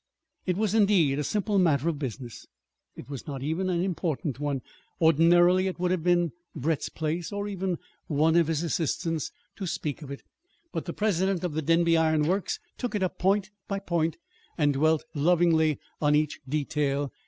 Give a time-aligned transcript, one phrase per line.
[0.47, 2.47] It was, indeed, a simple matter of business.
[2.95, 4.63] It was not even an important one.
[4.99, 7.77] Ordinarily it would have been Brett's place, or even
[8.07, 10.23] one of his assistants', to speak of it.
[10.71, 14.17] But the President of the Denby Iron Works took it up point by point,
[14.57, 17.11] and dwelt lovingly on each detail.